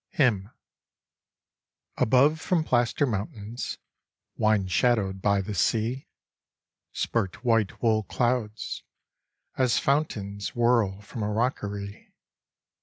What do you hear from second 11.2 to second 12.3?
a rockery.